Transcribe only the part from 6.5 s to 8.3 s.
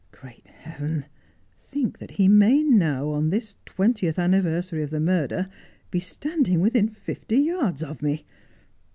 within fifty yards of me